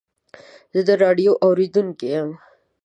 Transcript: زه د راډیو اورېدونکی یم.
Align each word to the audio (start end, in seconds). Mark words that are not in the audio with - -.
زه 0.73 0.81
د 0.87 0.89
راډیو 1.03 1.31
اورېدونکی 1.45 2.07
یم. 2.13 2.29